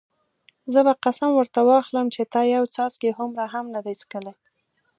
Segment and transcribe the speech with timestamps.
[0.71, 4.33] زه به قسم ورته واخلم چې تا یو څاڅکی هومره هم نه دی څښلی.